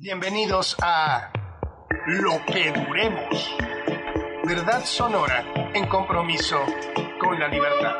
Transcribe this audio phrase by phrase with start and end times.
[0.00, 1.30] Bienvenidos a
[2.06, 3.56] Lo que Duremos.
[4.42, 5.44] Verdad sonora
[5.74, 6.56] en compromiso
[7.20, 7.96] con la libertad.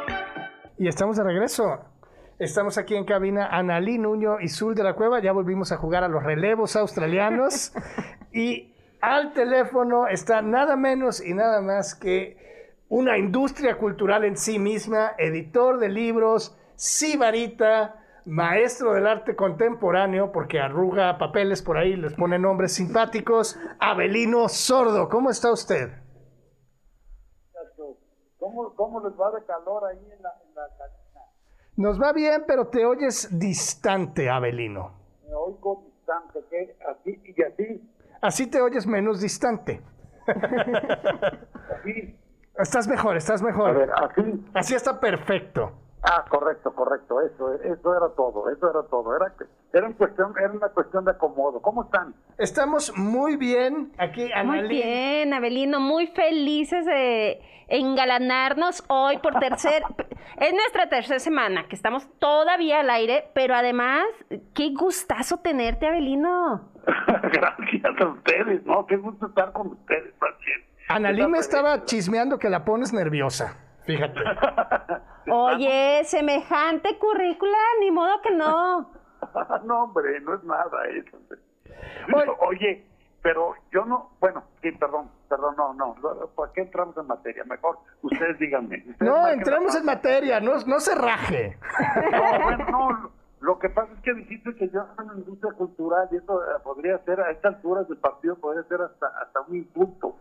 [0.79, 1.81] Y estamos de regreso.
[2.39, 5.21] Estamos aquí en cabina Analí Nuño y Zul de la Cueva.
[5.21, 7.75] Ya volvimos a jugar a los relevos australianos.
[8.33, 14.59] y al teléfono está nada menos y nada más que una industria cultural en sí
[14.59, 22.15] misma, editor de libros, sibarita, maestro del arte contemporáneo, porque arruga papeles por ahí, les
[22.15, 25.09] pone nombres simpáticos, Abelino Sordo.
[25.09, 25.91] ¿Cómo está usted?
[28.39, 31.21] ¿Cómo, cómo les va de calor ahí en la, en la cabina?
[31.77, 34.93] Nos va bien, pero te oyes distante, Abelino.
[35.27, 36.77] Me oigo distante, ¿qué?
[36.91, 37.89] Así y así.
[38.21, 39.81] Así te oyes menos distante.
[40.27, 42.19] Así.
[42.59, 43.71] Estás mejor, estás mejor.
[43.71, 44.45] A ver, así.
[44.55, 45.73] Así está perfecto.
[46.15, 47.21] Ah, correcto, correcto.
[47.23, 49.17] Eso, eso era todo, eso era todo.
[49.17, 49.33] Era,
[49.73, 51.63] era, en cuestión, era una cuestión de acomodo.
[51.63, 52.15] ¿Cómo están?
[52.37, 54.69] Estamos muy bien aquí, Muy Analí.
[54.69, 59.83] bien, Abelino, muy felices de engalanarnos hoy por tercer...
[60.39, 64.05] es nuestra tercera semana, que estamos todavía al aire, pero además,
[64.55, 66.69] qué gustazo tenerte, Abelino.
[67.07, 68.85] Gracias a ustedes, ¿no?
[68.87, 70.61] Qué gusto estar con ustedes, también.
[70.89, 73.57] Analí me estaba chismeando que la pones nerviosa.
[73.85, 74.21] Fíjate.
[75.31, 78.91] Oye, semejante currícula, ni modo que no.
[79.65, 81.17] no, hombre, no es nada eso.
[82.15, 82.33] Oye.
[82.41, 82.87] Oye,
[83.23, 85.95] pero yo no, bueno, sí, perdón, perdón, no, no,
[86.35, 87.45] ¿para qué entramos en materia?
[87.45, 88.79] Mejor ustedes díganme.
[88.79, 91.57] Ustedes No, entremos la en materia, no, no se raje.
[92.11, 93.11] No, bueno, no,
[93.41, 96.61] lo que pasa es que dijiste que yo soy una industria cultural y eso eh,
[96.65, 100.17] podría ser, a estas alturas del partido, podría ser hasta, hasta un insulto.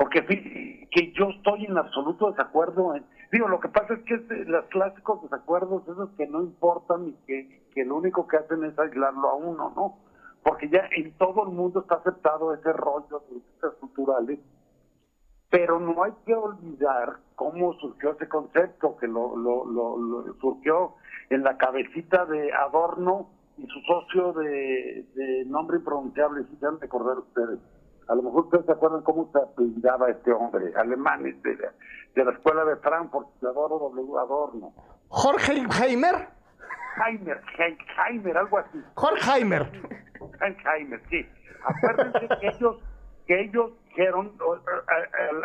[0.00, 0.24] Porque
[0.90, 2.94] que yo estoy en absoluto desacuerdo.
[2.94, 7.12] En, digo, lo que pasa es que los clásicos desacuerdos, esos que no importan y
[7.26, 9.98] que, que lo único que hacen es aislarlo a uno, ¿no?
[10.42, 14.38] Porque ya en todo el mundo está aceptado ese rollo de industrias culturales
[15.50, 20.94] pero no hay que olvidar cómo surgió ese concepto, que lo, lo, lo, lo surgió
[21.28, 23.28] en la cabecita de Adorno
[23.58, 27.58] y su socio de, de nombre impronunciable, si se han de acordar ustedes.
[28.10, 31.72] A lo mejor ustedes se acuerdan cómo se apellidaba este hombre, alemán, de la,
[32.14, 34.18] de la escuela de Frankfurt, Adorno W.
[34.18, 34.72] Adorno.
[35.08, 36.28] Jorge Heimer.
[37.06, 37.78] Heimer, Hei-
[38.08, 38.82] Heimer, algo así.
[38.94, 39.70] Jorge Heimer.
[40.40, 41.26] Alzheimer, sí.
[41.64, 42.76] Acuérdense que ellos,
[43.26, 44.32] que ellos dijeron,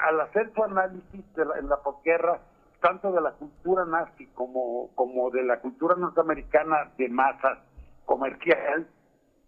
[0.07, 2.39] al hacer su análisis de la, en la posguerra,
[2.81, 7.59] tanto de la cultura nazi como, como de la cultura norteamericana de masas
[8.05, 8.87] comercial,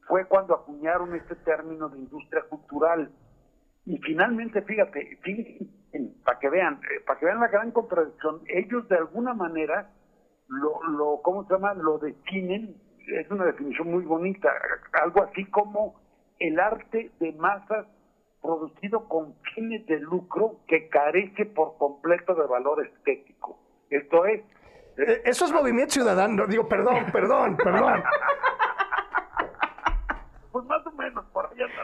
[0.08, 3.12] fue cuando acuñaron este término de industria cultural.
[3.86, 5.20] Y finalmente, fíjate,
[6.24, 9.90] para que vean, eh, para que vean la gran contradicción, ellos de alguna manera
[10.48, 11.74] lo, lo, ¿cómo se llama?
[11.74, 12.76] Lo definen,
[13.08, 14.50] es una definición muy bonita,
[15.02, 16.00] algo así como
[16.40, 17.86] el arte de masas
[18.42, 23.58] producido con fines de lucro que carece por completo de valor estético.
[23.90, 24.42] Esto es,
[24.98, 26.46] Eh, Eso es movimiento ciudadano.
[26.48, 28.04] Digo, perdón, perdón, perdón.
[30.52, 31.84] pues más o menos, por ahí anda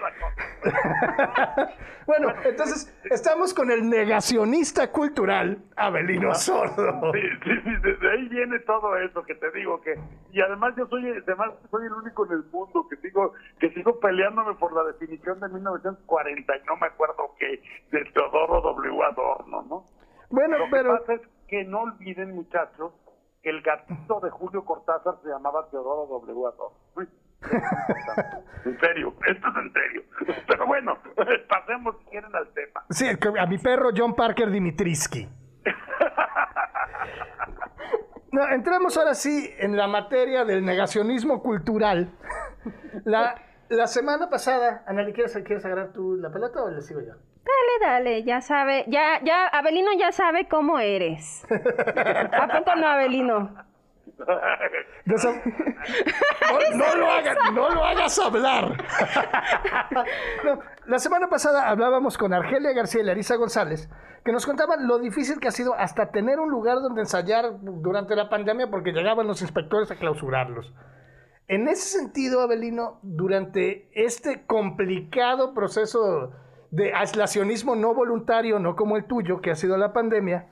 [2.05, 7.13] Bueno, entonces estamos con el negacionista cultural Abelino Sordo.
[7.13, 9.97] Sí, sí, sí, desde ahí viene todo eso que te digo que
[10.31, 13.99] y además yo soy además soy el único en el mundo que sigo que sigo
[13.99, 19.03] peleándome por la definición de 1940 y no me acuerdo qué de Teodoro W.
[19.03, 19.85] Adorno, ¿no?
[20.29, 22.91] Bueno, Lo que pero pasa es que no olviden muchachos
[23.41, 26.47] que el gatito de Julio Cortázar se llamaba Teodoro W.
[26.47, 26.77] Adorno.
[28.65, 30.03] En serio, esto es en serio.
[30.47, 30.97] Pero bueno,
[31.49, 32.85] pasemos si quieren al tema.
[32.89, 33.05] sí,
[33.37, 35.27] a mi perro John Parker Dimitrisky.
[38.31, 42.09] No, entramos ahora sí en la materia del negacionismo cultural.
[43.03, 43.35] La,
[43.69, 47.13] la semana pasada, Anali, ¿quieres, ¿quieres agarrar tú la pelota o le sigo yo?
[47.43, 51.45] Dale, dale, ya sabe, ya, ya, Abelino ya sabe cómo eres.
[51.51, 53.53] ¿A poco no, Abelino?
[55.05, 58.77] Desa- No, no lo hagas, no lo hagas hablar.
[60.43, 63.89] No, la semana pasada hablábamos con Argelia García y Larisa González,
[64.25, 68.15] que nos contaban lo difícil que ha sido hasta tener un lugar donde ensayar durante
[68.15, 70.73] la pandemia porque llegaban los inspectores a clausurarlos.
[71.47, 76.31] En ese sentido, Abelino, durante este complicado proceso
[76.71, 80.47] de aislacionismo no voluntario, no como el tuyo, que ha sido la pandemia,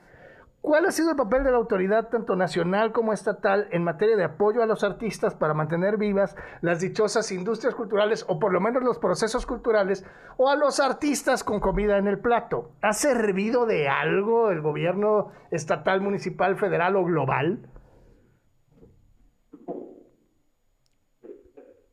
[0.62, 4.22] ¿Cuál ha sido el papel de la autoridad, tanto nacional como estatal, en materia de
[4.22, 8.84] apoyo a los artistas para mantener vivas las dichosas industrias culturales, o por lo menos
[8.84, 10.06] los procesos culturales,
[10.36, 12.76] o a los artistas con comida en el plato?
[12.80, 17.68] ¿Ha servido de algo el gobierno estatal, municipal, federal o global?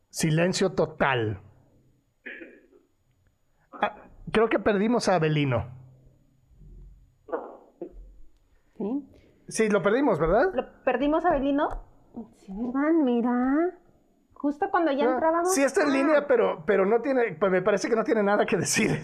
[0.09, 1.41] Silencio total.
[4.31, 5.78] creo que perdimos a Abelino.
[8.79, 9.05] ¿Sí?
[9.49, 10.51] Sí, lo perdimos, ¿verdad?
[10.53, 11.67] ¿Lo perdimos a Belino?
[12.37, 12.91] Sí, ¿verdad?
[13.03, 13.77] Mira.
[14.33, 15.53] Justo cuando ya entrábamos.
[15.53, 18.45] Sí está en línea, pero, pero no tiene, pues me parece que no tiene nada
[18.45, 19.01] que decir.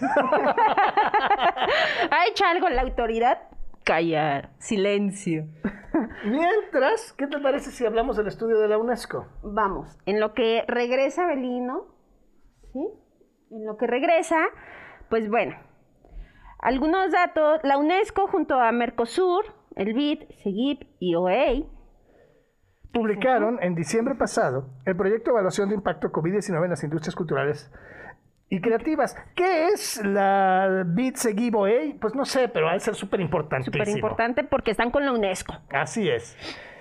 [2.10, 3.42] ¿Ha hecho algo la autoridad?
[3.84, 4.50] Callar.
[4.58, 5.46] Silencio.
[6.24, 9.26] Mientras, ¿qué te parece si hablamos del estudio de la UNESCO?
[9.42, 11.84] Vamos, en lo que regresa Belino,
[12.72, 12.88] ¿sí?
[13.50, 14.38] En lo que regresa,
[15.10, 15.54] pues bueno,
[16.60, 19.44] algunos datos, la UNESCO junto a Mercosur,
[19.76, 21.68] el BID, SEGIP y OEI,
[22.92, 27.70] Publicaron en diciembre pasado el proyecto de evaluación de impacto COVID-19 en las industrias culturales
[28.48, 29.14] y creativas.
[29.34, 31.66] ¿Qué es la BIT Seguibo
[32.00, 33.84] Pues no sé, pero va a ser súper importantísimo.
[33.84, 35.56] súper importante porque están con la UNESCO.
[35.68, 36.38] Así es.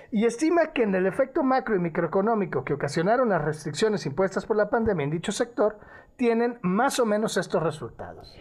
[0.10, 4.56] Y estima que en el efecto macro y microeconómico que ocasionaron las restricciones impuestas por
[4.56, 5.80] la pandemia en dicho sector,
[6.16, 8.34] tienen más o menos estos resultados.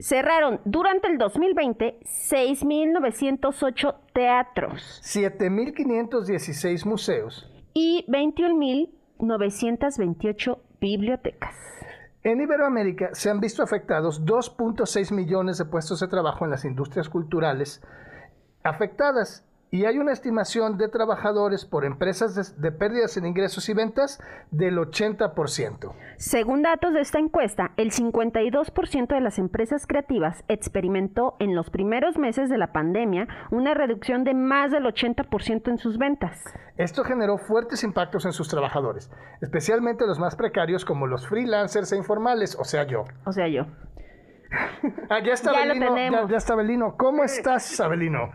[0.00, 11.54] Cerraron durante el 2020 6.908 teatros 7.516 museos y 21.928 bibliotecas.
[12.22, 17.08] En Iberoamérica se han visto afectados 2.6 millones de puestos de trabajo en las industrias
[17.08, 17.80] culturales
[18.62, 23.74] afectadas y hay una estimación de trabajadores por empresas de, de, pérdidas en ingresos y
[23.74, 24.20] ventas
[24.50, 25.92] del 80%.
[26.16, 32.18] Según datos de esta encuesta, el 52% de las empresas creativas experimentó en los primeros
[32.18, 36.42] meses de la pandemia una reducción de más del 80% en sus ventas.
[36.76, 41.96] Esto generó fuertes impactos en sus trabajadores, especialmente los más precarios como los freelancers e
[41.96, 43.04] informales, o sea yo.
[43.24, 43.66] O sea yo.
[45.08, 46.22] Ah, ya está Ya tenemos.
[46.22, 46.96] Ya, ya está Abelino.
[46.96, 48.32] ¿Cómo estás, Abelino?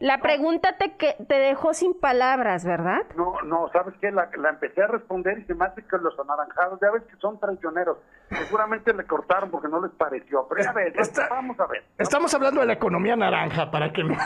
[0.00, 3.02] La pregunta te, que, te dejó sin palabras, ¿verdad?
[3.16, 4.10] No, no, ¿sabes qué?
[4.10, 7.16] La, la empecé a responder y se me hace que los anaranjados, ya ves que
[7.16, 7.98] son traicioneros.
[8.30, 10.46] Seguramente le cortaron porque no les pareció.
[10.48, 11.84] Pero ya ves, Está- vamos a ver.
[11.98, 14.16] Estamos hablando de la economía naranja, para que no...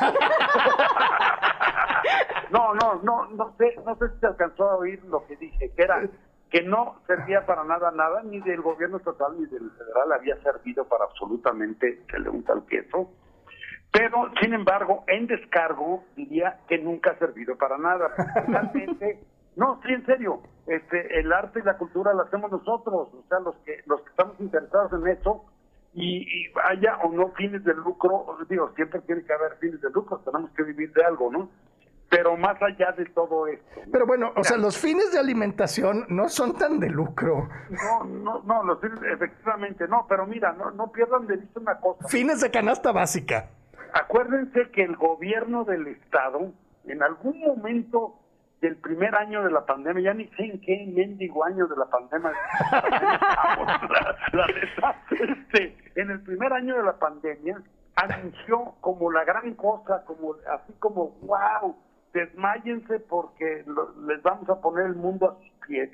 [2.50, 5.72] No, no, no, no sé, no sé si se alcanzó a oír lo que dije,
[5.74, 6.00] que era
[6.50, 10.84] que no servía para nada, nada, ni del gobierno estatal ni del federal había servido
[10.84, 13.10] para absolutamente que le unta el queso.
[13.94, 18.10] Pero, sin embargo, en descargo diría que nunca ha servido para nada.
[18.48, 19.20] Realmente,
[19.56, 23.38] no, sí, en serio, este, el arte y la cultura la hacemos nosotros, o sea,
[23.38, 25.44] los que, los que estamos interesados en eso,
[25.92, 29.90] y, y haya o no fines de lucro, digo, siempre tiene que haber fines de
[29.90, 31.48] lucro, tenemos que vivir de algo, ¿no?
[32.10, 33.92] Pero más allá de todo esto, ¿no?
[33.92, 37.48] Pero bueno, o sea, los fines de alimentación no son tan de lucro.
[37.70, 41.78] no, no, no, los fines, efectivamente no, pero mira, no, no pierdan de vista una
[41.78, 42.08] cosa.
[42.08, 43.50] Fines de canasta básica.
[43.94, 46.52] Acuérdense que el gobierno del estado,
[46.84, 48.16] en algún momento
[48.60, 51.86] del primer año de la pandemia, ya ni sé en qué mendigo año de la
[51.86, 52.32] pandemia,
[54.32, 57.62] la- este, en el primer año de la pandemia,
[57.96, 61.76] anunció como la gran cosa, como así como, wow,
[62.12, 65.90] desmáyense porque lo- les vamos a poner el mundo a sus pies,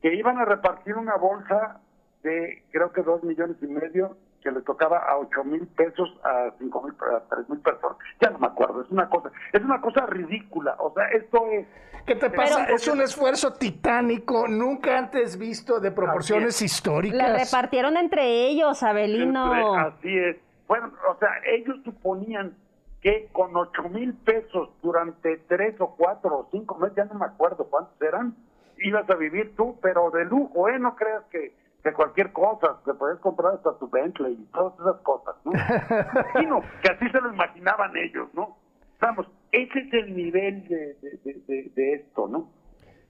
[0.00, 1.80] que iban a repartir una bolsa
[2.22, 6.50] de creo que dos millones y medio que le tocaba a ocho mil pesos a
[6.58, 9.80] cinco mil a tres mil personas ya no me acuerdo es una cosa es una
[9.80, 11.66] cosa ridícula o sea esto es
[12.04, 12.62] ¿Qué te pasa?
[12.64, 17.16] Pero- es un esfuerzo titánico, nunca antes visto de proporciones históricas.
[17.16, 19.74] La repartieron entre ellos, Abelino.
[19.76, 22.56] así es bueno o sea ellos suponían
[23.02, 27.26] que con ocho mil pesos durante tres o cuatro o cinco meses ya no me
[27.26, 28.34] acuerdo cuántos eran
[28.78, 32.94] ibas a vivir tú pero de lujo eh no creas que que cualquier cosa, te
[32.94, 35.52] puedes comprar hasta tu Bentley y todas esas cosas, ¿no?
[36.12, 38.56] Imagino que así se lo imaginaban ellos, ¿no?
[39.00, 42.50] Vamos, ese es el nivel de, de, de- de- de esto, ¿no?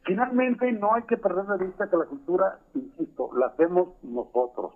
[0.05, 4.75] Finalmente, no hay que perder de vista que la cultura, insisto, la hacemos nosotros.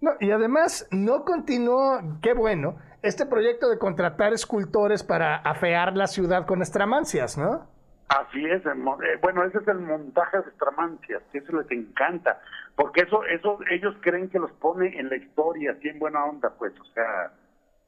[0.00, 6.08] No, y además, no continuó, qué bueno, este proyecto de contratar escultores para afear la
[6.08, 7.66] ciudad con estramancias, ¿no?
[8.08, 8.70] Así es, eh,
[9.22, 12.38] bueno, ese es el montaje de Estramancias, que eso les encanta,
[12.76, 16.52] porque eso, eso ellos creen que los pone en la historia, así en buena onda,
[16.58, 17.32] pues, o sea,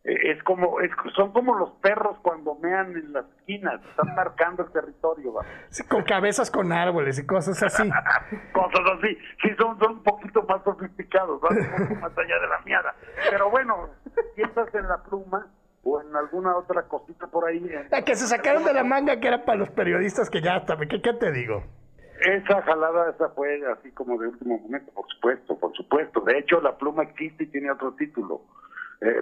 [0.05, 4.62] eh, es como, es, son como los perros cuando mean en las esquinas, están marcando
[4.64, 5.43] el territorio, va.
[5.71, 7.83] Sí, con cabezas con árboles y cosas así.
[8.52, 12.47] cosas así, sí son, son un poquito más sofisticados, van un poco más allá de
[12.49, 12.95] la miada,
[13.31, 13.90] pero bueno,
[14.37, 15.49] piensas en la pluma
[15.83, 17.59] o en alguna otra cosita por ahí.
[17.59, 20.57] en- La que se sacaron de la manga que era para los periodistas que ya
[20.57, 21.62] hasta, ¿qué, qué te digo?
[22.20, 26.20] Esa jalada, esa fue así como de último momento, por supuesto, por supuesto.
[26.20, 28.42] De hecho, la pluma existe y tiene otro título.
[29.02, 29.20] Eh,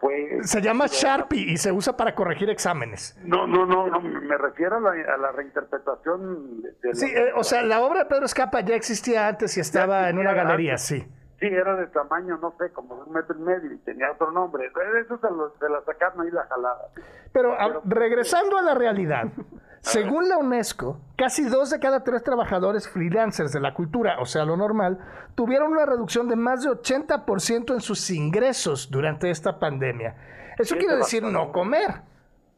[0.00, 0.38] fue...
[0.42, 3.18] Se llama Sharpie y se usa para corregir exámenes.
[3.24, 7.20] No, no, no, no, me refiero a la, a la reinterpretación de, de Sí, la-
[7.20, 10.34] eh, o sea, la obra de Pedro Escapa ya existía antes y estaba en una
[10.34, 10.84] galería, antes.
[10.86, 11.06] sí.
[11.40, 14.32] Sí, era de tamaño, no sé, como de un metro y medio y tenía otro
[14.32, 14.66] nombre.
[14.66, 16.88] Eso se, lo, se la sacaron ahí la jalada.
[17.32, 19.26] Pero, a- regresando a la realidad,
[19.80, 24.44] según la UNESCO, casi dos de cada tres trabajadores freelancers de la cultura, o sea,
[24.44, 24.98] lo normal,
[25.36, 30.16] tuvieron una reducción de más de 80% en sus ingresos durante esta pandemia.
[30.58, 32.02] Eso quiere decir no comer.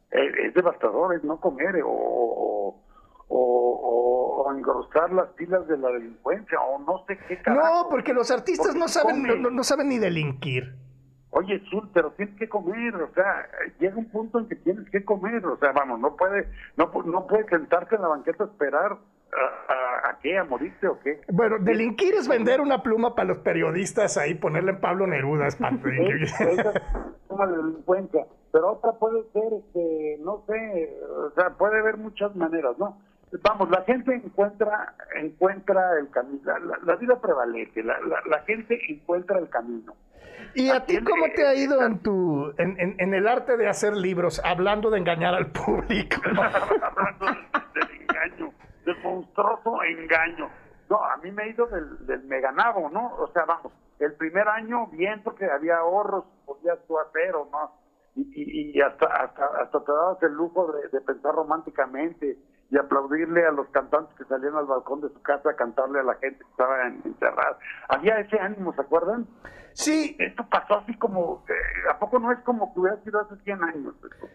[0.09, 2.75] Es, es devastador, es no comer eh, o, o,
[3.29, 4.20] o-
[4.51, 7.83] o engrosar las pilas de la delincuencia o no sé qué carajo.
[7.83, 10.75] No, porque los artistas Porque no saben, no, no- saben ni delinquir.
[11.33, 13.47] Oye, Zul, pero tienes que comer, o sea,
[13.79, 17.25] llega un punto en que tienes que comer, o sea, vamos, no puede, no, no
[17.25, 21.21] puedes sentarte en la banqueta a esperar a, a, a qué, a morirte o qué.
[21.31, 25.47] Bueno, delinquir es vender una pluma para los periodistas ahí, ponerle en Pablo Neruda.
[25.47, 26.81] es pa- Es- esa es
[27.29, 32.77] una delincuencia, pero otra puede ser, este, no sé, o sea, puede haber muchas maneras,
[32.77, 32.97] ¿no?
[33.43, 37.97] Vamos, la gente encuentra encuentra el camino, la, la- la vida prevalece, la,
[38.29, 39.95] la, gente encuentra el camino.
[40.53, 43.69] ¿Y a ti cómo te ha ido en tu en, en- en el arte de
[43.69, 46.17] hacer libros, hablando de engañar al público?
[46.25, 47.37] Hablando del,
[47.73, 48.53] del engaño,
[48.85, 50.49] del monstruoso engaño.
[50.89, 53.15] No, a mí me ha ido del, del meganabo, ¿no?
[53.15, 57.71] O sea, vamos, el primer año bien porque había ahorros, podías tú hacer o no.
[58.15, 62.37] Y, y, y hasta, hasta, hasta te dabas el lujo de, de pensar románticamente
[62.71, 66.03] y aplaudirle a los cantantes que salían al balcón de su casa a cantarle a
[66.03, 67.57] la gente que estaba en- encerrada.
[67.89, 69.27] Había ese ánimo, ¿se acuerdan?
[69.73, 71.53] Sí, Esto pasó así como, eh,
[71.89, 73.93] ¿a poco no es como que hubiera sido hace 100 años?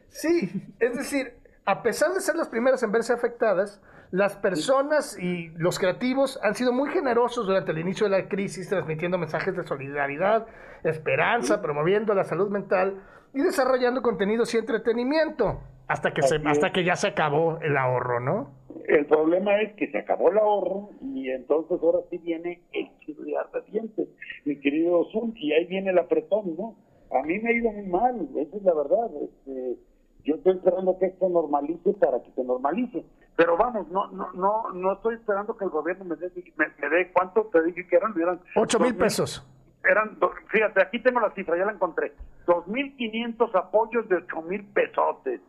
[0.08, 0.50] sí.
[0.78, 1.32] Es decir,
[1.64, 6.54] a pesar de ser las primeras en verse afectadas, las personas y los creativos han
[6.54, 10.46] sido muy generosos durante el inicio de la crisis, transmitiendo mensajes de solidaridad,
[10.84, 13.02] esperanza, promoviendo la salud mental
[13.34, 15.60] y desarrollando contenidos y entretenimiento.
[15.88, 18.50] Hasta que, se, hasta que ya se acabó el ahorro, ¿no?
[18.88, 23.50] El problema es que se acabó el ahorro y entonces ahora sí viene el chirriar
[23.52, 24.08] de dientes,
[24.44, 26.76] mi querido Zoom, y ahí viene el apretón, ¿no?
[27.16, 29.10] A mí me ha ido muy mal, esa es la verdad.
[29.22, 29.76] Este,
[30.24, 33.04] yo estoy esperando que esto normalice para que se normalice.
[33.36, 36.96] Pero vamos, no no no no estoy esperando que el gobierno me dé, me, me
[36.96, 38.12] dé ¿cuánto te dije que eran?
[38.20, 39.46] Eran Ocho dos mil pesos.
[39.88, 42.12] Eran, fíjate, aquí tengo la cifra, ya la encontré.
[42.46, 45.40] 2.500 apoyos de 8.000 pesotes.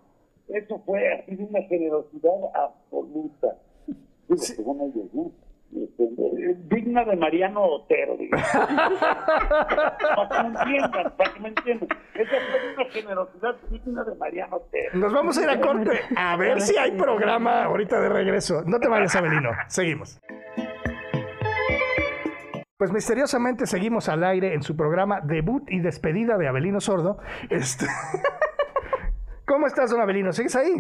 [0.50, 3.58] Eso fue así de una generosidad absoluta.
[4.28, 5.32] Digo, según ellos, ¿no?
[5.76, 8.16] Este, eh, digna de Mariano Otero,
[10.16, 11.90] para que me entiendan, para que me entiendan.
[12.16, 14.92] Esa fue una generosidad digna de Mariano Otero.
[14.94, 18.64] Nos vamos a ir a corte a ver si hay programa ahorita de regreso.
[18.66, 19.50] No te vayas, Abelino.
[19.68, 20.22] Seguimos.
[22.78, 27.18] Pues misteriosamente seguimos al aire en su programa Debut y Despedida de Abelino Sordo.
[27.50, 27.88] Este...
[29.58, 30.32] ¿Cómo estás, don Abelino?
[30.34, 30.72] ¿Sigues ahí?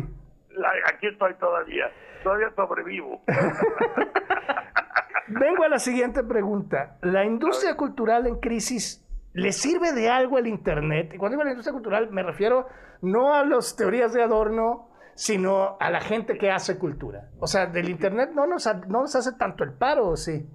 [0.93, 1.85] Aquí estoy todavía,
[2.23, 3.23] todavía sobrevivo.
[5.29, 6.99] Vengo a la siguiente pregunta.
[7.01, 9.03] ¿La industria cultural en crisis
[9.33, 11.11] le sirve de algo el Internet?
[11.15, 12.67] Y cuando digo la industria cultural me refiero
[13.01, 17.31] no a las teorías de adorno, sino a la gente que hace cultura.
[17.39, 20.47] O sea, del Internet no nos, ha- no nos hace tanto el paro, ¿o sí?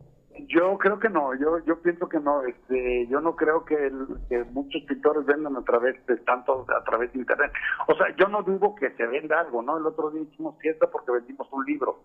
[0.49, 4.07] Yo creo que no, yo yo pienso que no, este, yo no creo que, el-
[4.29, 7.53] que muchos pintores vendan a través de tanto a través de internet.
[7.87, 9.77] O sea, yo no dudo que se venda algo, ¿no?
[9.77, 12.01] El otro día hicimos fiesta porque vendimos un libro,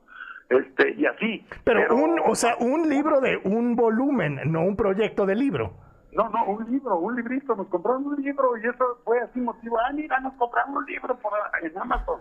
[0.50, 1.46] este, y así.
[1.63, 5.72] Pero, un, o sea, un libro de un volumen, no un proyecto de libro.
[6.12, 9.77] no, no, un libro, un librito, nos compraron un libro y eso fue así motivo.
[9.79, 11.31] Ah, mira, nos compraron un libro por
[11.62, 12.19] en Amazon.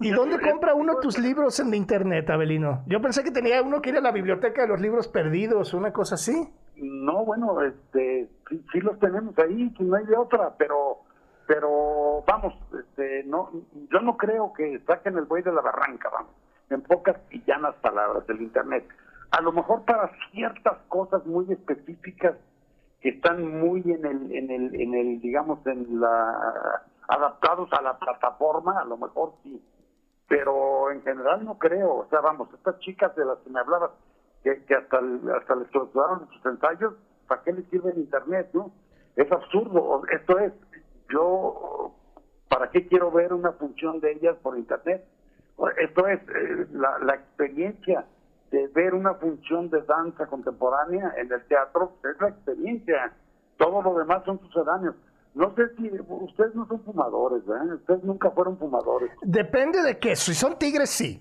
[0.00, 2.82] ¿Y dónde compra uno tus libros en internet, Abelino?
[2.86, 5.92] Yo pensé que tenía uno que ir a la biblioteca de los libros perdidos, una
[5.92, 6.48] cosa así.
[6.76, 10.98] No, bueno, este, sí, sí los tenemos ahí, que no hay de otra, pero,
[11.46, 13.50] pero vamos, este, no,
[13.90, 16.32] yo no creo que saquen el buey de la barranca, vamos,
[16.70, 18.86] en pocas y llanas palabras del internet.
[19.30, 22.34] A lo mejor para ciertas cosas muy específicas
[23.00, 27.98] que están muy en el, en el, en el, digamos, en la, adaptados a la
[27.98, 29.62] plataforma, a lo mejor sí,
[30.28, 33.90] pero en general no creo, o sea, vamos, estas chicas de las que me hablabas,
[34.42, 34.98] que, que hasta,
[35.36, 36.94] hasta les clausuraron sus ensayos,
[37.28, 38.72] ¿para qué les sirve el internet, no?
[39.16, 40.52] Es absurdo, esto es,
[41.10, 41.92] yo,
[42.48, 45.04] ¿para qué quiero ver una función de ellas por internet?
[45.78, 48.06] Esto es, eh, la, la experiencia
[48.50, 53.12] de ver una función de danza contemporánea en el teatro, es la experiencia,
[53.56, 54.94] todo lo demás son sucedáneos.
[55.34, 57.74] No sé si ustedes no son fumadores, ¿verdad?
[57.74, 59.10] Ustedes nunca fueron fumadores.
[59.22, 60.14] Depende de qué.
[60.16, 61.20] Si son tigres, sí.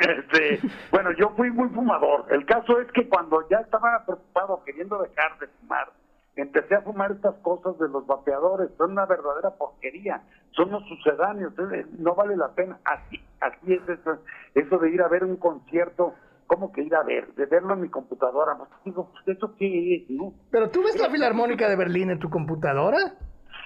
[0.00, 0.60] Este,
[0.90, 2.26] bueno, yo fui muy fumador.
[2.30, 5.90] El caso es que cuando ya estaba preocupado queriendo dejar de fumar,
[6.34, 8.68] empecé a fumar estas cosas de los vapeadores.
[8.76, 10.22] Son una verdadera porquería.
[10.50, 11.54] Son los sucedáneos.
[11.72, 12.78] eh, No vale la pena.
[12.84, 14.18] Así, así es eso,
[14.54, 16.14] eso de ir a ver un concierto
[16.46, 17.34] ¿cómo que ir a ver?
[17.34, 18.56] De verlo en mi computadora.
[18.56, 20.32] Pues digo, pues eso qué es, ¿no?
[20.50, 22.98] Pero tú ves la Filarmónica de Berlín en tu computadora.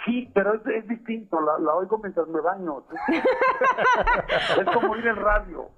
[0.04, 2.82] Sí, pero es, es distinto, la, la, oigo mientras me baño.
[4.58, 5.68] es como ir en radio.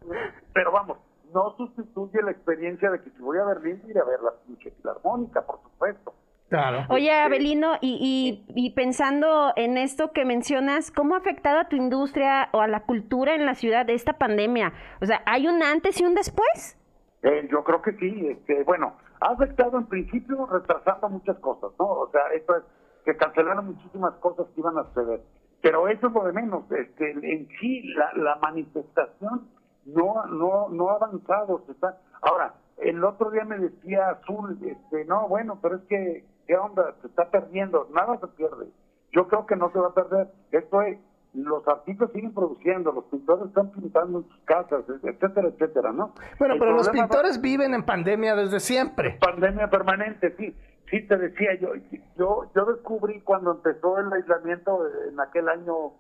[0.53, 0.99] Pero vamos,
[1.33, 4.71] no sustituye la experiencia de que si voy a Berlín, ir a ver la pinche
[4.71, 6.15] Filarmónica, por supuesto.
[6.49, 6.85] Claro.
[6.91, 11.77] Oye, Abelino, y, y, y, pensando en esto que mencionas, ¿cómo ha afectado a tu
[11.77, 14.75] industria o a la cultura en la ciudad de esta pandemia?
[15.01, 16.79] O sea, ¿hay un antes y un después?
[17.23, 18.29] Eh, yo creo que sí.
[18.29, 21.87] Este, bueno, ha afectado en principio retrasando muchas cosas, ¿no?
[21.87, 22.65] O sea, esto es
[23.05, 25.21] que cancelaron muchísimas cosas que iban a suceder.
[25.61, 26.65] Pero eso es lo de menos.
[26.71, 29.49] Este, en sí, la, la manifestación
[29.87, 31.63] no, no, no ha avanzado.
[31.67, 31.99] Se está...
[32.21, 36.95] Ahora, el otro día me decía Azul, este, no, bueno, pero es que ¿Qué onda?
[37.01, 37.89] Se está perdiendo.
[37.93, 38.67] Nada se pierde.
[39.13, 40.29] Yo creo que no se va a perder.
[40.51, 40.99] Esto es,
[41.35, 46.15] los artistas siguen produciendo, los pintores están pintando en sus casas, etcétera, etcétera, ¿no?
[46.39, 49.19] Bueno, pero los pintores viven en pandemia desde siempre.
[49.21, 50.55] Pandemia permanente, sí.
[50.93, 51.71] Sí, te decía, yo,
[52.19, 55.95] yo, yo descubrí cuando empezó el aislamiento en aquel año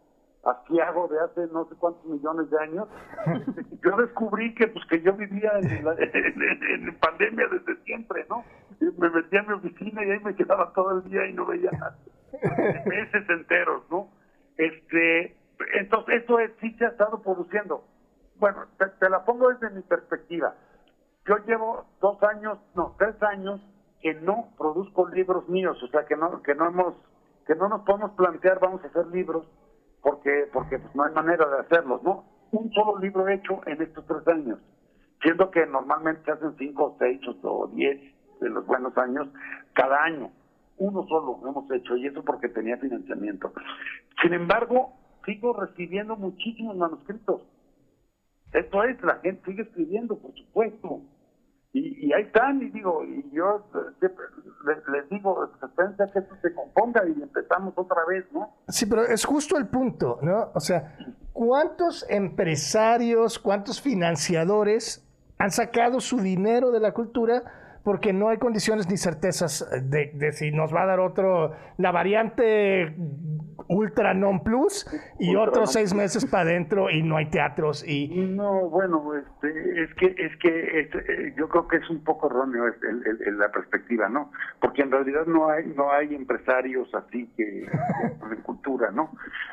[0.44, 2.88] asiago de hace no sé cuántos millones de años,
[3.82, 8.44] yo descubrí que pues que yo vivía en, la, en, en, pandemia desde siempre, ¿no?
[8.98, 11.70] Me metía a mi oficina y ahí me quedaba todo el día y no veía
[12.84, 14.10] meses enteros, ¿no?
[14.58, 15.34] Este,
[15.80, 17.82] entonces esto es, sí se ha estado produciendo.
[18.36, 20.54] Bueno, te, te la pongo desde mi perspectiva.
[21.24, 23.58] Yo llevo dos años, no, tres años
[24.02, 26.94] que no produzco libros míos, o sea que no, que no hemos,
[27.46, 29.46] que no nos podemos plantear vamos a hacer libros
[30.02, 32.24] porque porque pues, no hay manera de hacerlos, ¿no?
[32.50, 34.58] Un solo libro hecho en estos tres años,
[35.22, 38.00] siendo que normalmente se hacen cinco, seis o diez
[38.40, 39.28] de los buenos años
[39.72, 40.30] cada año.
[40.78, 43.52] Uno solo hemos hecho y eso porque tenía financiamiento.
[44.20, 44.94] Sin embargo,
[45.24, 47.42] sigo recibiendo muchísimos manuscritos.
[48.52, 51.00] Esto es, la gente sigue escribiendo, por supuesto.
[51.72, 53.66] Y, y ahí están, y digo, y yo
[54.64, 58.54] les, digo, espérense que esto se componga y empezamos otra vez, ¿no?
[58.68, 60.50] Sí, pero es justo el punto, ¿no?
[60.54, 60.96] O sea,
[61.32, 65.08] ¿cuántos empresarios, cuántos financiadores
[65.38, 67.42] han sacado su dinero de la cultura
[67.84, 71.90] porque no hay condiciones ni certezas de, de, si nos va a dar otro, la
[71.90, 72.94] variante
[73.68, 74.86] ultra non plus
[75.18, 79.82] y ultra otros seis meses para adentro y no hay teatros y no bueno este
[79.82, 82.74] es que es que es, yo creo que es un poco erróneo el,
[83.06, 87.64] el, el, la perspectiva no porque en realidad no hay no hay empresarios así que,
[87.64, 89.10] en cultura no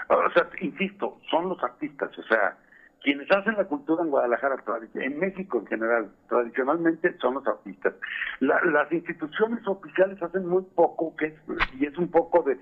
[0.08, 2.58] o sea insisto son los artistas o sea
[3.02, 4.58] quienes hacen la cultura en Guadalajara,
[4.96, 7.94] en México en general, tradicionalmente son los artistas.
[8.40, 11.34] La, las instituciones oficiales hacen muy poco, que es,
[11.80, 12.54] y es un poco de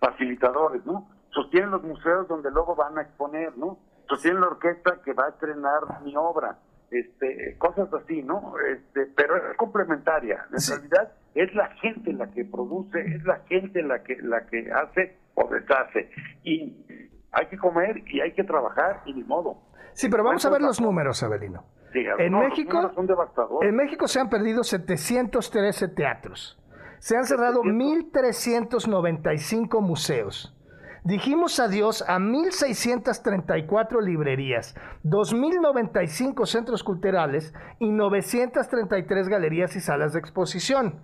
[0.00, 1.08] facilitadores, ¿no?
[1.30, 3.78] Sostienen los museos donde luego van a exponer, ¿no?
[4.08, 6.58] Sostienen la orquesta que va a estrenar mi obra,
[6.90, 8.54] este, cosas así, ¿no?
[8.58, 10.46] Este, pero es complementaria.
[10.52, 10.72] En sí.
[10.72, 15.18] realidad es la gente la que produce, es la gente la que la que hace
[15.34, 16.10] o deshace.
[16.44, 16.86] Y
[17.32, 19.58] hay que comer y hay que trabajar y ni modo.
[19.92, 21.64] Sí, pero vamos a ver los números, Abelino.
[21.92, 23.68] Sí, en no, México, son devastadores.
[23.68, 26.58] en México se han perdido 713 teatros.
[27.06, 30.52] Se han cerrado 1.395 museos.
[31.04, 41.00] Dijimos adiós a 1.634 librerías, 2.095 centros culturales y 933 galerías y salas de exposición.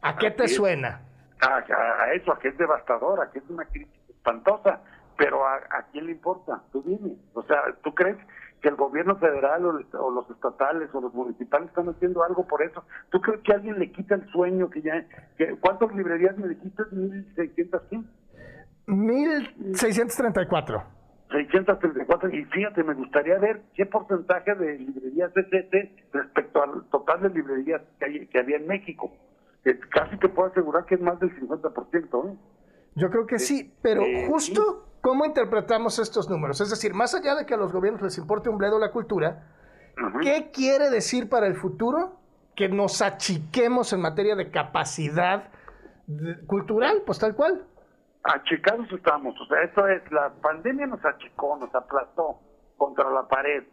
[0.00, 1.02] ¿A qué te suena?
[1.42, 4.80] A, a, eso, a que es devastador, a que es una crisis espantosa.
[5.18, 6.62] Pero ¿a, a quién le importa?
[6.72, 7.14] Tú dime.
[7.34, 8.16] O sea, ¿tú crees
[8.62, 12.62] que el gobierno federal o, o, los estatales o los municipales están haciendo algo por
[12.62, 12.84] eso?
[13.10, 15.04] ¿Tú crees que alguien le quita el sueño que ya...
[15.36, 16.84] Que, ¿Cuántas librerías me dijiste?
[16.84, 18.00] ¿1.600 qué?
[18.86, 20.84] 1.634.
[21.32, 27.22] 634 y fíjate, me gustaría ver qué porcentaje de librerías es ese respecto al total
[27.22, 29.10] de librerías que, hay, que había en México.
[29.64, 32.30] Eh, casi te puedo asegurar que es más del 50%.
[32.30, 32.36] ¿eh?
[32.94, 36.60] Yo creo que sí, pero eh, justo cómo interpretamos estos números.
[36.60, 39.48] Es decir, más allá de que a los gobiernos les importe un bledo la cultura.
[40.22, 42.18] ¿qué quiere decir para el futuro
[42.56, 45.50] que nos achiquemos en materia de capacidad
[46.46, 47.02] cultural?
[47.04, 47.66] Pues tal cual.
[48.24, 49.34] Achicados estamos.
[49.40, 52.38] O sea, esto es, la pandemia nos achicó, nos aplastó
[52.76, 53.64] contra la pared.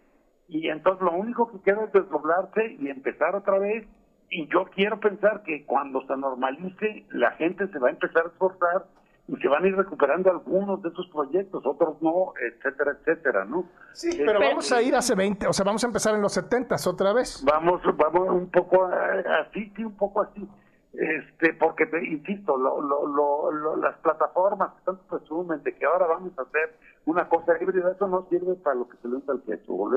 [0.47, 3.87] Y entonces lo único que queda es desdoblarse y empezar otra vez.
[4.31, 8.29] Y yo quiero pensar que cuando se normalice, la gente se va a empezar a
[8.29, 8.85] esforzar
[9.31, 13.65] y se van a ir recuperando algunos de esos proyectos, otros no, etcétera, etcétera, ¿no?
[13.93, 16.33] Sí, pero, pero vamos a ir hace 20, o sea, vamos a empezar en los
[16.33, 17.43] 70 otra vez.
[17.45, 20.47] Vamos, vamos un poco así, sí, un poco así.
[20.93, 23.05] Este, porque, insisto, lo, lo,
[23.51, 26.75] lo, las plataformas que tanto presumen de que ahora vamos a hacer
[27.05, 29.89] una cosa híbrida, eso no sirve para lo que se le entra al queso.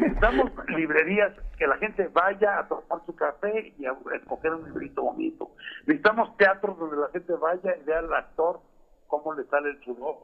[0.00, 5.02] Necesitamos librerías que la gente vaya a tomar su café y a escoger un librito
[5.02, 5.50] bonito.
[5.86, 8.60] Necesitamos teatros donde la gente vaya y vea al actor
[9.06, 10.16] cómo le sale el sudor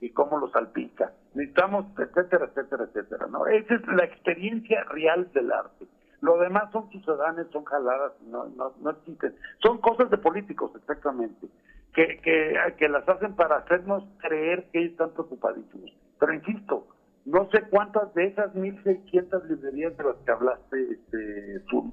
[0.00, 1.12] y cómo lo salpica.
[1.34, 3.26] Necesitamos, etcétera, etcétera, etcétera.
[3.28, 3.46] ¿no?
[3.46, 5.86] Esa es la experiencia real del arte.
[6.24, 9.34] Lo demás son ciudadanos, son jaladas, no, no, no existen.
[9.62, 11.48] Son cosas de políticos, exactamente,
[11.92, 15.92] que, que, que las hacen para hacernos creer que están preocupadísimos.
[16.18, 16.86] Pero insisto,
[17.26, 21.92] no sé cuántas de esas 1.600 librerías de las que hablaste, este, Zoom,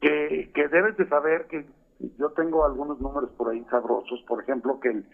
[0.00, 1.66] que, que debes de saber que
[2.18, 5.06] yo tengo algunos números por ahí sabrosos, por ejemplo, que el,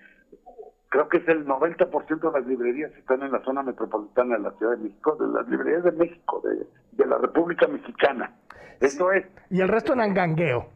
[0.96, 4.50] creo que es el 90% de las librerías están en la zona metropolitana de la
[4.52, 8.34] Ciudad de México, de las librerías de México, de, de la República Mexicana.
[8.80, 9.26] Esto es...
[9.50, 10.70] Y el resto en Angangueo.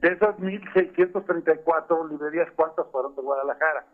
[0.00, 3.86] De esas 1.634 librerías, ¿cuántas fueron de Guadalajara?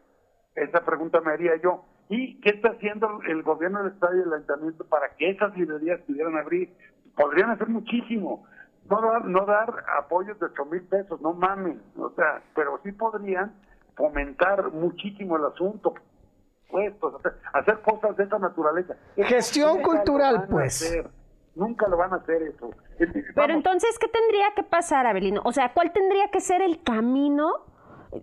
[0.56, 1.82] Esa pregunta me haría yo.
[2.10, 6.00] ¿Y qué está haciendo el gobierno del Estado y el Ayuntamiento para que esas librerías
[6.02, 6.68] pudieran abrir?
[7.16, 8.44] Podrían hacer muchísimo.
[8.90, 11.78] No dar, no dar apoyos de 8 mil pesos, no mames.
[11.96, 13.54] O sea, pero sí podrían
[13.96, 15.94] fomentar muchísimo el asunto.
[17.52, 18.96] Hacer cosas de esa naturaleza.
[19.16, 21.02] Gestión cultural, pues.
[21.54, 22.70] Nunca lo van a hacer eso.
[23.34, 25.42] Pero entonces, ¿qué tendría que pasar, Abelino?
[25.44, 27.66] O sea, ¿cuál tendría que ser el camino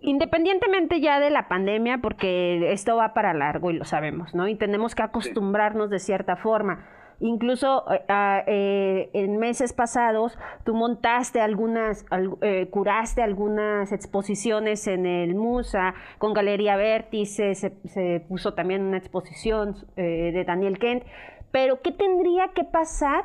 [0.02, 4.48] independientemente ya de la pandemia, porque esto va para largo y lo sabemos, ¿no?
[4.48, 6.86] Y tenemos que acostumbrarnos de cierta forma.
[7.20, 8.02] Incluso eh,
[8.46, 12.06] eh, en meses pasados tú montaste algunas,
[12.40, 19.76] eh, curaste algunas exposiciones en el Musa, con Galería Vértice, se, puso también una exposición
[19.96, 21.04] de Daniel Kent.
[21.50, 23.24] Pero ¿qué tendría que pasar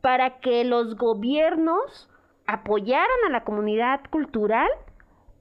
[0.00, 2.08] para que los gobiernos
[2.46, 4.68] apoyaran a la comunidad cultural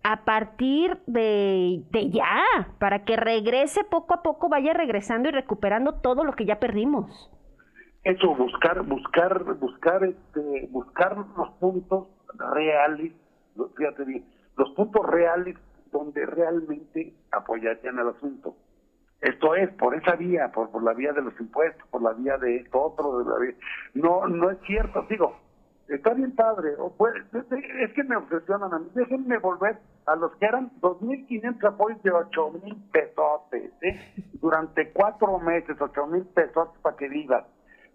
[0.03, 2.43] a partir de, ya,
[2.77, 7.31] para que regrese poco a poco, vaya regresando y recuperando todo lo que ya perdimos.
[8.03, 12.07] Eso, buscar, buscar, buscar, este, buscar los puntos
[12.53, 13.11] reales,
[13.75, 14.25] fíjate bien,
[14.57, 15.57] los puntos reales
[15.91, 18.55] donde realmente apoyarían el asunto.
[19.21, 22.37] Esto es, por esa vía, por, por la vía de los impuestos, por la vía
[22.37, 23.55] de esto otro, de la vía.
[23.95, 25.37] No, no es cierto, digo,
[25.89, 30.45] está bien padre, o es que me obsesionan a mí, déjenme volver a los que
[30.45, 34.13] eran 2.500 apoyos de 8.000 pesotes, ¿eh?
[34.41, 37.45] durante cuatro meses, 8.000 pesos para que vivas.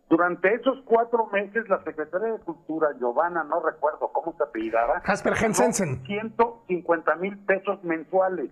[0.08, 5.34] Durante esos cuatro meses, la secretaria de Cultura, Giovanna, no recuerdo cómo se apellidaba, Jasper
[5.34, 6.04] Jensensen.
[6.04, 8.50] 150 mil pesos mensuales.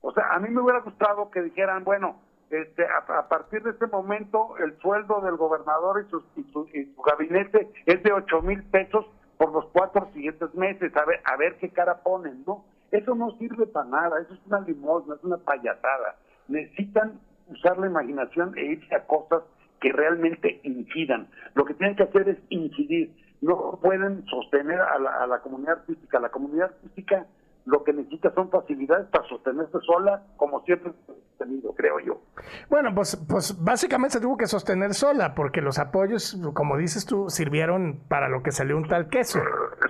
[0.00, 2.16] O sea, a mí me hubiera gustado que dijeran, bueno,
[2.50, 7.70] este, a, partir de este momento el sueldo del gobernador y su, y su, gabinete
[7.86, 9.06] es de ocho mil pesos
[9.38, 12.64] por los cuatro siguientes meses, a ver, a ver qué cara ponen, ¿no?
[12.90, 16.16] Eso no sirve para nada, eso es una limosna, es una payasada.
[16.48, 19.42] Necesitan usar la imaginación e irse a cosas
[19.82, 21.28] que realmente incidan.
[21.54, 23.14] Lo que tienen que hacer es incidir.
[23.42, 26.20] No pueden sostener a la, a la comunidad artística.
[26.20, 27.26] La comunidad artística
[27.64, 30.92] lo que necesita son facilidades para sostenerse sola, como siempre
[31.38, 32.20] tenido, creo yo.
[32.68, 37.28] Bueno, pues, pues básicamente se tuvo que sostener sola, porque los apoyos, como dices tú,
[37.30, 39.40] sirvieron para lo que salió un tal queso.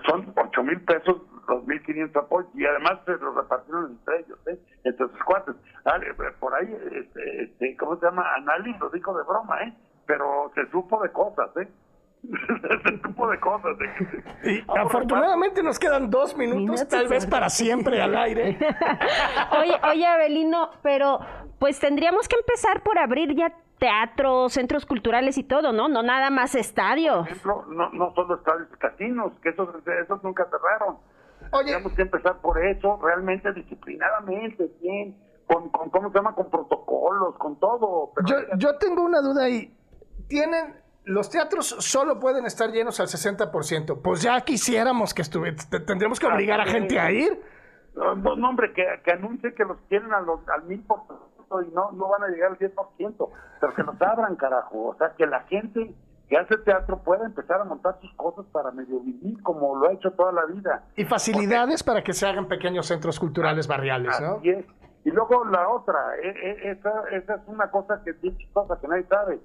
[0.07, 4.39] Son ocho mil pesos, dos mil quinientos apoyos, y además se los repartieron entre ellos,
[4.47, 4.59] ¿eh?
[4.85, 5.55] entre sus cuates.
[6.39, 8.25] Por ahí, este, este, ¿cómo se llama?
[8.37, 9.75] Anali lo dijo de broma, ¿eh?
[10.07, 11.69] Pero se supo de cosas, ¿eh?
[12.23, 13.77] ese tipo de cosas.
[14.45, 18.59] Y afortunadamente nos quedan dos minutos, tal vez para siempre al aire.
[19.59, 21.19] oye, oye, Abelino, pero
[21.59, 25.89] pues tendríamos que empezar por abrir ya teatros, centros culturales y todo, ¿no?
[25.89, 27.27] No nada más estadios.
[27.45, 29.69] no, no solo estadios y casinos, que esos,
[30.05, 30.99] esos nunca cerraron.
[31.51, 31.73] Oye.
[31.73, 35.17] Tenemos que empezar por eso, realmente disciplinadamente, bien,
[35.53, 36.35] con, con ¿cómo se llama?
[36.35, 38.13] Con protocolos, con todo.
[38.25, 39.77] yo, yo tengo una duda ahí.
[40.29, 44.01] ¿Tienen los teatros solo pueden estar llenos al 60%.
[44.03, 47.43] Pues ya quisiéramos que estuviera, tendríamos que obligar a gente a ir.
[47.95, 51.93] No, no hombre, que, que, anuncie que los quieren a los, al 1000% y no,
[51.93, 54.89] no van a llegar al 10%, pero que los abran, carajo.
[54.89, 55.95] O sea, que la gente
[56.29, 59.93] que hace teatro pueda empezar a montar sus cosas para medio vivir como lo ha
[59.93, 60.85] hecho toda la vida.
[60.97, 64.41] Y facilidades para que se hagan pequeños centros culturales barriales, ¿no?
[65.05, 68.79] Y luego la otra, e, e, esa, esa es una cosa que es bien chistosa,
[68.81, 69.41] que nadie sabe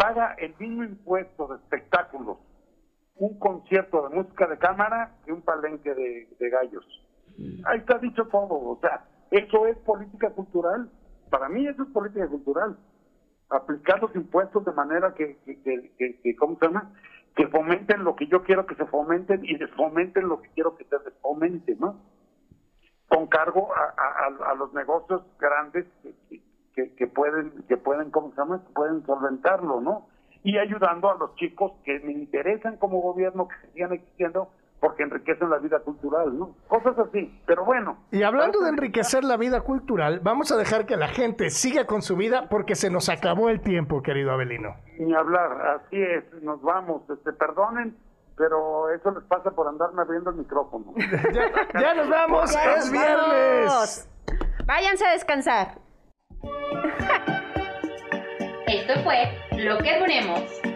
[0.00, 2.38] paga el mismo impuesto de espectáculos
[3.16, 6.84] un concierto de música de cámara que un palenque de, gallos.
[7.66, 10.90] Ahí está dicho todo, o sea, eso es política cultural.
[11.28, 12.78] Para mí eso es política cultural.
[13.50, 16.94] Aplicar los impuestos de manera que, que, ¿cómo se llama?
[17.36, 20.84] Que fomenten lo que yo quiero que se fomenten y desfomenten lo que quiero que
[20.84, 21.69] se desfomenten.
[23.20, 25.84] Con cargo a, a los negocios grandes
[26.74, 28.62] que, que, pueden, que pueden, ¿cómo se llama?
[28.74, 30.06] pueden solventarlo, ¿no?
[30.42, 34.48] y ayudando a los chicos que me interesan como gobierno que sigan existiendo
[34.80, 36.54] porque enriquecen la vida cultural, ¿no?
[36.66, 37.98] Cosas así, pero bueno.
[38.10, 42.00] Y hablando de enriquecer la vida cultural, vamos a dejar que la gente siga con
[42.00, 44.76] su vida porque se nos acabó el tiempo, querido Abelino.
[44.98, 47.94] Ni hablar, así es, nos vamos, este, perdonen,
[48.40, 50.94] pero eso les pasa por andarme abriendo el micrófono.
[50.96, 53.66] ya, ya nos vamos, Ya es nos viernes.
[53.66, 54.08] vamos.
[54.64, 55.78] Váyanse a descansar.
[58.66, 60.69] Esto fue Lo que Duremos.